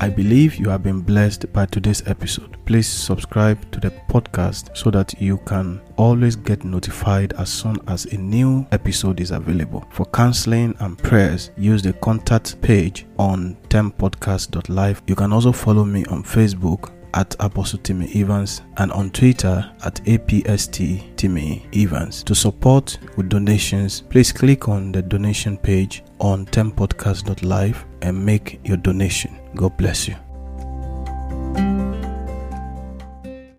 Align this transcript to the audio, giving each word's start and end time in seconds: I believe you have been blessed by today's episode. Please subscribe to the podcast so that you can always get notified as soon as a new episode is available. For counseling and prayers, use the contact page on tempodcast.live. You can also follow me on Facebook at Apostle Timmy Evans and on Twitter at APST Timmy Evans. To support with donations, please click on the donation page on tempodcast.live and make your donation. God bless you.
I 0.00 0.08
believe 0.08 0.56
you 0.56 0.68
have 0.68 0.84
been 0.84 1.00
blessed 1.00 1.52
by 1.52 1.66
today's 1.66 2.06
episode. 2.06 2.56
Please 2.66 2.86
subscribe 2.86 3.68
to 3.72 3.80
the 3.80 3.90
podcast 4.08 4.76
so 4.76 4.92
that 4.92 5.20
you 5.20 5.38
can 5.38 5.80
always 5.96 6.36
get 6.36 6.64
notified 6.64 7.32
as 7.32 7.50
soon 7.50 7.78
as 7.88 8.04
a 8.06 8.16
new 8.16 8.64
episode 8.70 9.18
is 9.18 9.32
available. 9.32 9.84
For 9.90 10.06
counseling 10.06 10.76
and 10.78 10.96
prayers, 10.96 11.50
use 11.56 11.82
the 11.82 11.94
contact 11.94 12.60
page 12.62 13.06
on 13.18 13.56
tempodcast.live. 13.70 15.02
You 15.08 15.16
can 15.16 15.32
also 15.32 15.50
follow 15.50 15.84
me 15.84 16.04
on 16.04 16.22
Facebook 16.22 16.92
at 17.14 17.34
Apostle 17.40 17.78
Timmy 17.80 18.10
Evans 18.14 18.62
and 18.76 18.92
on 18.92 19.10
Twitter 19.10 19.70
at 19.84 19.96
APST 20.04 21.16
Timmy 21.16 21.66
Evans. 21.74 22.22
To 22.24 22.34
support 22.34 22.98
with 23.16 23.28
donations, 23.28 24.00
please 24.00 24.32
click 24.32 24.68
on 24.68 24.92
the 24.92 25.02
donation 25.02 25.56
page 25.56 26.02
on 26.20 26.46
tempodcast.live 26.46 27.84
and 28.02 28.24
make 28.24 28.60
your 28.64 28.76
donation. 28.76 29.38
God 29.54 29.76
bless 29.76 30.08
you. 30.08 30.16